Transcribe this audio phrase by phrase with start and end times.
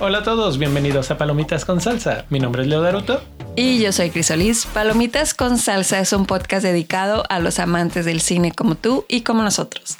[0.00, 2.24] Hola a todos, bienvenidos a Palomitas con Salsa.
[2.30, 3.20] Mi nombre es Leo Daruto.
[3.56, 4.64] Y yo soy Crisolis.
[4.66, 9.22] Palomitas con Salsa es un podcast dedicado a los amantes del cine como tú y
[9.22, 9.98] como nosotros.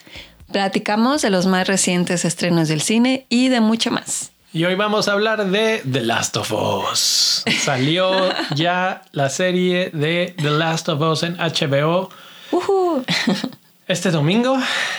[0.52, 4.30] Platicamos de los más recientes estrenos del cine y de mucho más.
[4.52, 7.42] Y hoy vamos a hablar de The Last of Us.
[7.60, 8.12] Salió
[8.54, 12.10] ya la serie de The Last of Us en HBO
[13.88, 14.56] este domingo.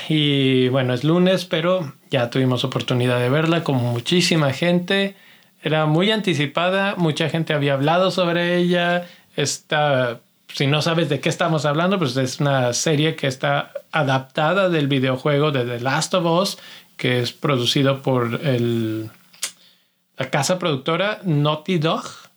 [0.09, 5.15] Y bueno, es lunes, pero ya tuvimos oportunidad de verla con muchísima gente.
[5.61, 9.07] Era muy anticipada, mucha gente había hablado sobre ella.
[9.35, 10.19] Está,
[10.53, 14.87] si no sabes de qué estamos hablando, pues es una serie que está adaptada del
[14.87, 16.57] videojuego de The Last of Us,
[16.97, 19.09] que es producido por el,
[20.17, 22.28] la casa productora Naughty Dog.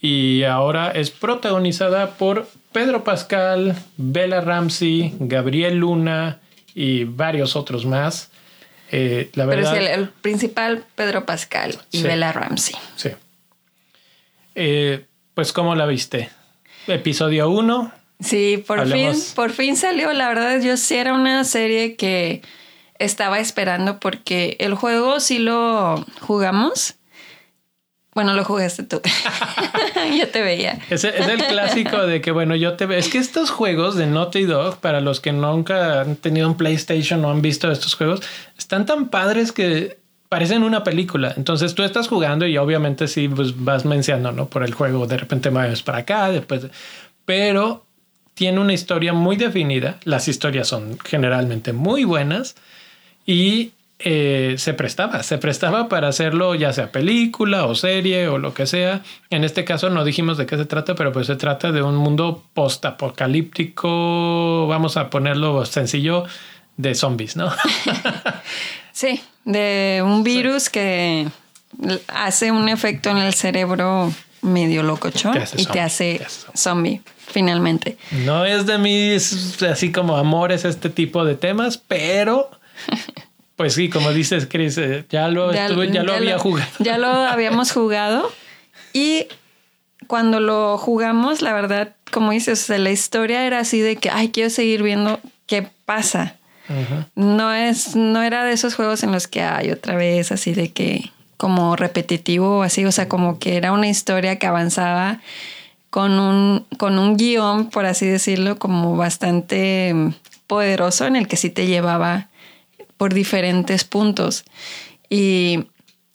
[0.00, 6.40] Y ahora es protagonizada por Pedro Pascal, Bella Ramsey, Gabriel Luna
[6.74, 8.30] y varios otros más.
[8.92, 12.76] Eh, la verdad, Pero es el, principal Pedro Pascal y Bella Ramsey.
[12.96, 13.10] Sí.
[14.54, 16.30] Eh, pues, ¿cómo la viste?
[16.86, 17.92] Episodio 1.
[18.20, 20.12] Sí, por fin, por fin salió.
[20.12, 22.42] La verdad, yo sí era una serie que
[22.98, 26.94] estaba esperando porque el juego sí lo jugamos
[28.16, 29.02] bueno, lo jugaste tú.
[30.18, 30.78] yo te veía.
[30.88, 32.98] Es, el clásico de que, bueno, yo te veo.
[32.98, 37.22] Es que estos juegos de Naughty Dog, para los que nunca han tenido un PlayStation
[37.26, 38.22] o han visto estos juegos,
[38.56, 39.98] están tan padres que
[40.30, 41.34] parecen una película.
[41.36, 44.46] Entonces tú estás jugando y obviamente sí pues, vas mencionando, ¿no?
[44.48, 46.68] Por el juego, de repente vas para acá, después.
[47.26, 47.84] Pero
[48.32, 49.98] tiene una historia muy definida.
[50.04, 52.56] Las historias son generalmente muy buenas
[53.26, 58.52] y eh, se prestaba, se prestaba para hacerlo ya sea película o serie o lo
[58.52, 59.00] que sea.
[59.30, 61.96] En este caso no dijimos de qué se trata, pero pues se trata de un
[61.96, 66.26] mundo post-apocalíptico, vamos a ponerlo sencillo,
[66.76, 67.50] de zombies, ¿no?
[68.92, 71.26] sí, de un virus que
[72.08, 76.24] hace un efecto en el cerebro medio locochón y te hace
[76.54, 77.96] zombie finalmente.
[78.24, 82.50] No es de mis así como amores este tipo de temas, pero
[83.56, 86.70] Pues sí, como dices, Chris, eh, ya lo, ya, lo había jugado.
[86.78, 88.30] Ya lo habíamos jugado
[88.92, 89.26] y
[90.06, 94.50] cuando lo jugamos, la verdad, como dices, la historia era así de que, ay, quiero
[94.50, 96.36] seguir viendo qué pasa.
[97.14, 100.72] No es, no era de esos juegos en los que hay otra vez así de
[100.72, 105.20] que como repetitivo o así, o sea, como que era una historia que avanzaba
[105.90, 109.94] con un, con un guion, por así decirlo, como bastante
[110.48, 112.28] poderoso en el que sí te llevaba
[112.96, 114.44] por diferentes puntos.
[115.08, 115.66] Y,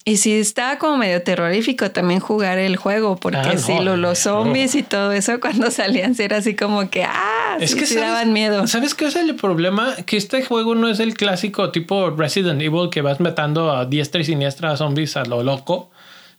[0.03, 4.75] y sí está como medio terrorífico también jugar el juego, porque ah, si los zombies
[4.75, 8.68] y todo eso cuando salían era así como que, ah, es que daban miedo.
[8.68, 9.96] ¿Sabes qué es el problema?
[10.06, 14.22] Que este juego no es el clásico tipo Resident Evil que vas matando a diestra
[14.22, 15.92] y siniestra a zombies a lo loco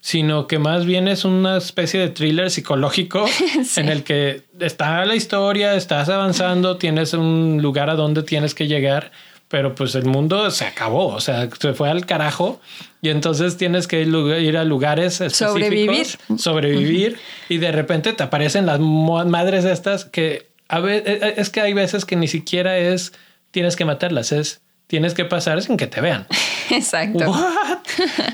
[0.02, 3.24] sino que más bien es una especie de thriller psicológico
[3.76, 8.66] en el que está la historia, estás avanzando, tienes un lugar a donde tienes que
[8.66, 9.12] llegar,
[9.52, 12.58] pero pues el mundo se acabó, o sea, se fue al carajo.
[13.02, 16.06] Y entonces tienes que ir a lugares específicos, sobrevivir,
[16.38, 17.18] sobrevivir
[17.50, 21.74] y de repente te aparecen las madres estas que a veces, e, es que hay
[21.74, 23.12] veces que ni siquiera es
[23.50, 26.26] tienes que matarlas, es tienes que pasar sin que te vean.
[26.72, 27.32] Exacto.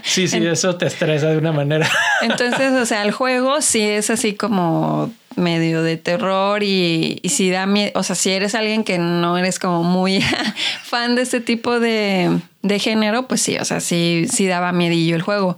[0.03, 1.89] Sí, sí, eso te estresa de una manera.
[2.23, 7.67] Entonces, o sea, el juego sí es así como medio de terror y, si da
[7.67, 10.21] miedo, o sea, si eres alguien que no eres como muy
[10.83, 12.41] fan de este tipo de,
[12.81, 15.57] género, pues sí, o sea, sí, sí daba miedillo el juego.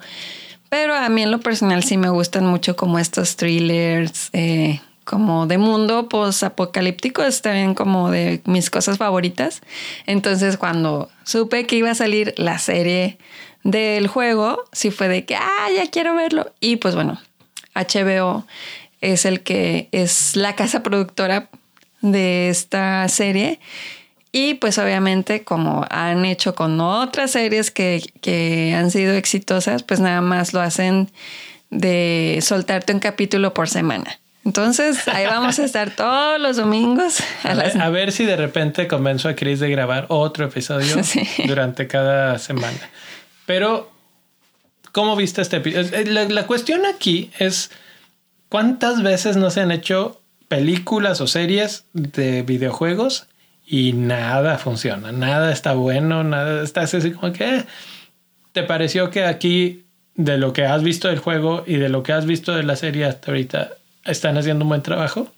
[0.68, 5.48] Pero a mí en lo personal sí me gustan mucho como estos thrillers, eh, como
[5.48, 9.60] de mundo post-apocalíptico, es también como de mis cosas favoritas.
[10.06, 13.18] Entonces cuando supe que iba a salir la serie
[13.64, 16.52] del juego, sí fue de que, ah, ya quiero verlo.
[16.60, 17.20] Y pues bueno,
[17.74, 18.46] HBO
[19.00, 21.50] es el que es la casa productora
[22.02, 23.58] de esta serie.
[24.30, 29.98] Y pues obviamente como han hecho con otras series que, que, han sido exitosas, pues
[29.98, 31.10] nada más lo hacen
[31.70, 34.20] de soltarte un capítulo por semana.
[34.44, 37.22] Entonces ahí vamos a estar todos los domingos.
[37.42, 40.96] A, ver, si de repente convenzo a Chris de grabar otro episodio
[41.46, 42.90] durante cada semana.
[43.46, 43.90] Pero,
[44.92, 45.90] ¿cómo viste este episodio?
[46.06, 47.70] La, la cuestión aquí es
[48.50, 53.28] ¿Cuántas veces no se han hecho películas o series de videojuegos
[53.64, 55.12] y nada funciona?
[55.12, 57.44] Nada está bueno, nada está así como que...
[57.44, 57.64] Eh,
[58.50, 59.84] ¿Te pareció que aquí,
[60.16, 62.74] de lo que has visto del juego y de lo que has visto de la
[62.74, 63.70] serie hasta ahorita,
[64.04, 65.32] están haciendo un buen trabajo?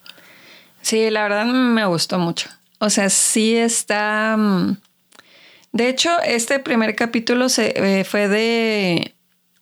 [0.81, 2.49] Sí, la verdad me gustó mucho.
[2.79, 4.37] O sea, sí está...
[4.37, 4.77] Mm,
[5.73, 9.15] de hecho, este primer capítulo se, eh, fue de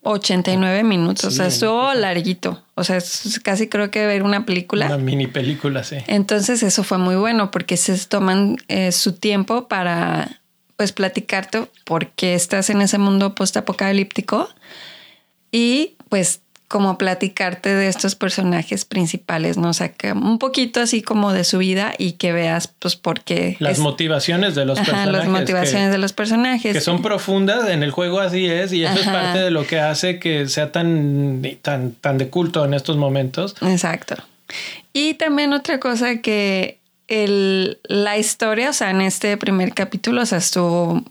[0.03, 1.25] 89 minutos.
[1.25, 2.63] o sea, estuvo larguito.
[2.75, 4.87] O sea, es casi creo que ver una película.
[4.87, 5.97] Una mini película, sí.
[6.07, 10.41] Entonces eso fue muy bueno porque se toman eh, su tiempo para
[10.77, 14.49] pues platicarte por qué estás en ese mundo postapocalíptico
[15.53, 19.71] y pues como platicarte de estos personajes principales, ¿no?
[19.71, 23.23] O sea, que un poquito así como de su vida y que veas pues por
[23.23, 23.57] qué...
[23.59, 25.13] Las es- motivaciones de los Ajá, personajes.
[25.19, 26.73] las motivaciones que, de los personajes.
[26.73, 29.81] que son profundas, en el juego así es, y eso es parte de lo que
[29.81, 33.57] hace que sea tan, tan, tan de culto en estos momentos.
[33.63, 34.15] Exacto.
[34.93, 36.79] Y también otra cosa que
[37.09, 41.03] el, la historia, o sea, en este primer capítulo, o sea, estuvo,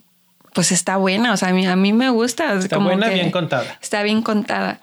[0.53, 2.53] pues está buena, o sea, a mí, a mí me gusta.
[2.53, 3.77] es Está como buena, que bien contada.
[3.81, 4.79] Está bien contada.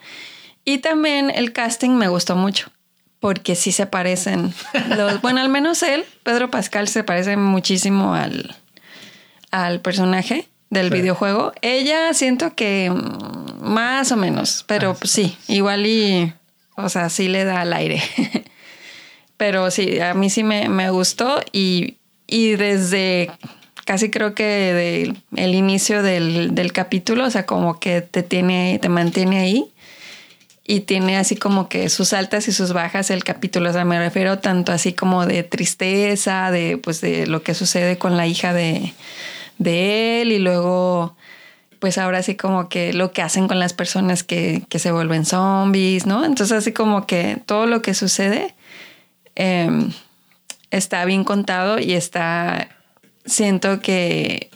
[0.69, 2.69] Y también el casting me gustó mucho,
[3.21, 4.53] porque sí se parecen.
[4.97, 8.53] Los, bueno, al menos él, Pedro Pascal, se parece muchísimo al,
[9.49, 10.95] al personaje del Sí.
[10.95, 11.53] videojuego.
[11.61, 12.91] Ella siento que
[13.61, 16.33] más o menos, pero Ah, sí, igual y,
[16.75, 18.01] o sea, sí le da al aire.
[19.37, 21.95] pero sí, a mí sí me, me gustó y,
[22.27, 23.31] y desde
[23.85, 28.79] casi creo que del el inicio del, del capítulo, o sea, como que te tiene,
[28.81, 29.71] te mantiene ahí
[30.69, 33.69] y tiene así como que sus altas y sus bajas el capítulo.
[33.69, 37.97] O sea, me refiero tanto así como de tristeza, de pues de lo que sucede
[37.97, 38.93] con la hija de,
[39.57, 41.15] de él y luego
[41.79, 45.25] pues ahora sí como que lo que hacen con las personas que, que se vuelven
[45.25, 46.25] zombies, ¿no?
[46.25, 48.53] Entonces así como que todo lo que sucede
[49.35, 49.93] em,
[50.69, 52.67] está bien contado y está,
[53.25, 54.49] siento que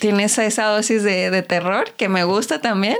[0.00, 2.96] tiene esa, esa dosis de, de terror que me gusta también.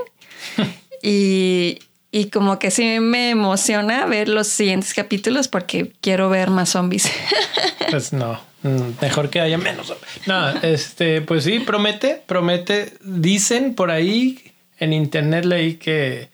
[1.03, 1.79] y,
[2.15, 7.11] y como que sí me emociona ver los siguientes capítulos porque quiero ver más zombies.
[7.91, 9.93] Pues no, mm, mejor que haya menos.
[10.25, 12.95] No, este, pues sí, promete, promete.
[13.03, 16.31] Dicen por ahí en internet leí que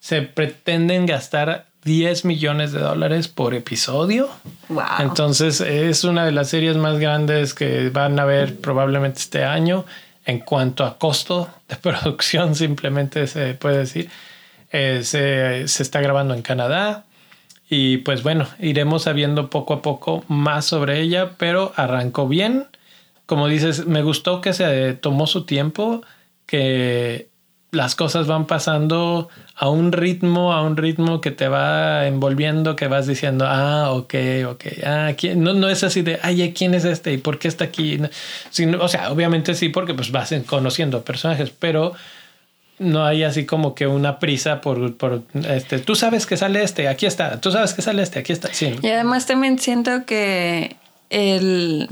[0.00, 4.28] se pretenden gastar 10 millones de dólares por episodio.
[4.68, 4.84] wow.
[4.98, 9.84] Entonces es una de las series más grandes que van a ver probablemente este año
[10.24, 14.10] en cuanto a costo de producción, simplemente se puede decir.
[14.72, 17.04] Eh, se, se está grabando en Canadá
[17.70, 22.66] y pues bueno, iremos sabiendo poco a poco más sobre ella, pero arrancó bien.
[23.26, 26.02] Como dices, me gustó que se tomó su tiempo,
[26.46, 27.28] que
[27.70, 32.88] las cosas van pasando a un ritmo, a un ritmo que te va envolviendo, que
[32.88, 34.14] vas diciendo, ah, ok,
[34.48, 35.44] ok, ah, ¿quién?
[35.44, 37.12] No, no es así de, ay, ¿quién es este?
[37.12, 37.98] ¿Y por qué está aquí?
[37.98, 38.08] No,
[38.50, 41.94] sino, o sea, obviamente sí, porque pues vas conociendo personajes, pero
[42.80, 46.88] no hay así como que una prisa por, por este, tú sabes que sale este,
[46.88, 48.74] aquí está, tú sabes que sale este, aquí está, sí.
[48.82, 50.76] Y además también siento que
[51.10, 51.88] el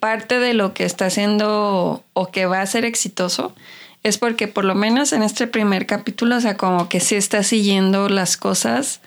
[0.00, 3.54] parte de lo que está haciendo o que va a ser exitoso
[4.02, 7.42] es porque por lo menos en este primer capítulo, o sea, como que sí está
[7.42, 9.02] siguiendo las cosas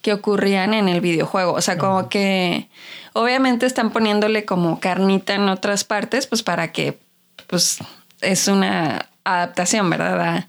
[0.00, 1.54] que ocurrían en el videojuego.
[1.54, 2.68] O sea, como que
[3.14, 7.00] obviamente están poniéndole como carnita en otras partes, pues para que,
[7.48, 7.78] pues
[8.20, 10.20] es una adaptación, ¿verdad?
[10.20, 10.46] A-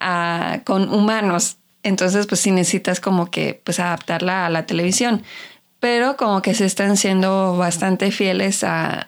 [0.00, 1.56] a- con humanos.
[1.82, 5.22] Entonces, pues sí necesitas como que, pues adaptarla a la televisión.
[5.80, 9.04] Pero como que se están siendo bastante fieles a,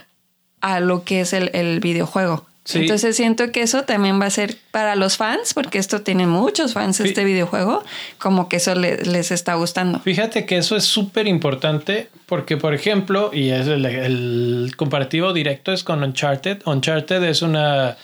[0.61, 2.47] a lo que es el, el videojuego.
[2.65, 2.81] Sí.
[2.81, 6.75] Entonces siento que eso también va a ser para los fans, porque esto tiene muchos
[6.75, 7.83] fans, este videojuego,
[8.19, 10.01] como que eso le- les está gustando.
[10.01, 15.73] Fíjate que eso es súper importante porque, por ejemplo, y es el, el comparativo directo
[15.73, 16.61] es con Uncharted.
[16.67, 17.97] Uncharted es una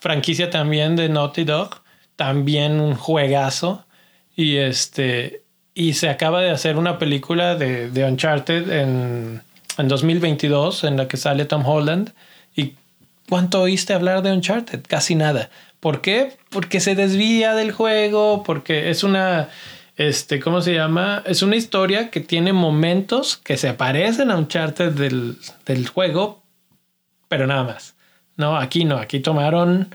[0.00, 1.82] franquicia también de Naughty Dog,
[2.16, 3.84] también un juegazo.
[4.34, 5.42] Y este
[5.74, 9.42] y se acaba de hacer una película de, de Uncharted en,
[9.78, 12.12] en 2022 en la que sale Tom Holland.
[12.54, 12.74] ¿Y
[13.28, 14.80] cuánto oíste hablar de Uncharted?
[14.86, 15.50] Casi nada.
[15.78, 16.36] ¿Por qué?
[16.50, 19.48] Porque se desvía del juego, porque es una,
[19.96, 21.22] este, ¿cómo se llama?
[21.24, 26.42] Es una historia que tiene momentos que se parecen a Uncharted del, del juego,
[27.28, 27.94] pero nada más.
[28.40, 29.94] No, aquí no, aquí tomaron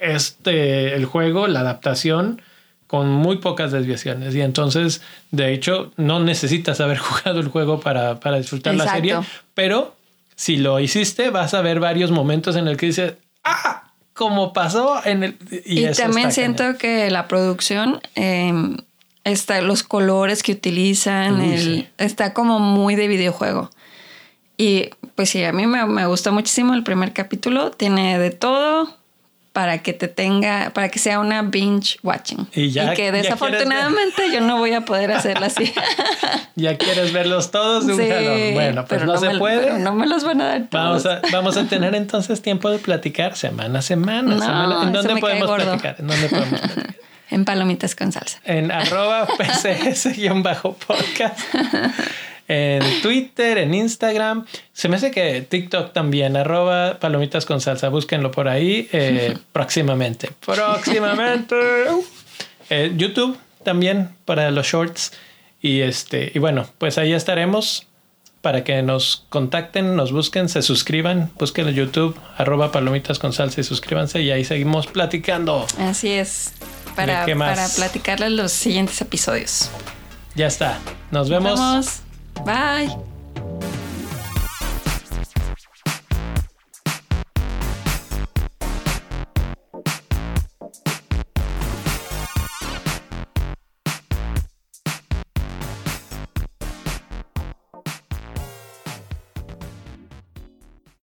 [0.00, 2.40] este, el juego, la adaptación,
[2.86, 4.36] con muy pocas desviaciones.
[4.36, 9.16] Y entonces, de hecho, no necesitas haber jugado el juego para, para disfrutar la serie,
[9.54, 9.96] pero
[10.36, 15.04] si lo hiciste, vas a ver varios momentos en el que dices, ah, como pasó
[15.04, 15.36] en el...
[15.64, 18.52] Y, también siento que la producción, eh,
[19.24, 21.88] está, los colores que utilizan, Uy, el- sí.
[21.98, 23.70] está como muy de videojuego.
[24.56, 27.70] Y pues sí, a mí me, me gustó muchísimo el primer capítulo.
[27.70, 28.96] Tiene de todo
[29.52, 32.48] para que te tenga, para que sea una binge watching.
[32.54, 35.72] Y ya- que desafortunadamente yo no voy a poder hacerla así.
[36.54, 38.52] Ya quieres verlos todos de un Sí, jalón.
[38.52, 39.62] Bueno, pues pero no, se me- puede.
[39.62, 41.02] pero no me los van a dar todos.
[41.04, 44.34] Vamos a, vamos a tener entonces tiempo de platicar semana a semana.
[44.34, 45.96] No, semana- ¿En dónde podemos platicar?
[45.98, 46.94] ¿En dónde podemos platicar?
[47.30, 48.38] En Palomitas con Salsa.
[48.44, 51.38] En arroba pcs-podcast.
[52.48, 54.46] En Twitter, en Instagram.
[54.72, 57.88] Se me hace que TikTok también, arroba palomitas con salsa.
[57.88, 60.30] Búsquenlo por ahí eh, próximamente.
[60.44, 61.56] Próximamente.
[62.70, 65.12] Eh, YouTube también para los shorts.
[65.60, 67.86] Y este, y bueno, pues ahí estaremos
[68.42, 73.60] para que nos contacten, nos busquen, se suscriban, busquen en YouTube, arroba palomitas con salsa
[73.60, 75.66] y suscríbanse y ahí seguimos platicando.
[75.78, 76.52] Así es,
[76.96, 79.70] para, para platicarles los siguientes episodios.
[80.34, 80.80] Ya está,
[81.10, 81.58] nos vemos.
[81.58, 82.01] Nos vemos.
[82.34, 83.11] Bye.